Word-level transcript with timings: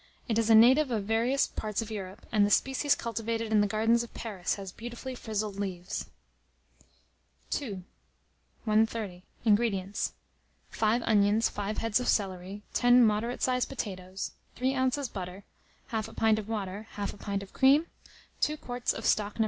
It 0.27 0.39
is 0.39 0.49
a 0.49 0.55
native 0.55 0.89
of 0.89 1.03
various 1.03 1.45
parts 1.45 1.79
of 1.83 1.91
Europe; 1.91 2.25
and 2.31 2.43
the 2.43 2.49
species 2.49 2.95
cultivated 2.95 3.51
in 3.51 3.61
the 3.61 3.67
gardens 3.67 4.01
of 4.01 4.11
Paris, 4.15 4.55
has 4.55 4.71
beautifully 4.71 5.13
frizzled 5.13 5.57
leaves. 5.59 6.05
II. 7.61 7.83
130. 8.65 9.21
INGREDIENTS. 9.45 10.13
5 10.71 11.03
onions, 11.03 11.49
5 11.49 11.77
heads 11.77 11.99
of 11.99 12.07
celery, 12.07 12.63
10 12.73 13.05
moderate 13.05 13.43
sized 13.43 13.69
potatoes, 13.69 14.31
3 14.55 14.75
oz. 14.75 15.07
butter, 15.07 15.43
1/2 15.91 16.15
pint 16.15 16.39
of 16.39 16.49
water, 16.49 16.87
1/2 16.95 17.19
pint 17.19 17.43
of 17.43 17.53
cream, 17.53 17.85
2 18.39 18.57
quarts 18.57 18.93
of 18.93 19.05
stock 19.05 19.37
No. 19.37 19.39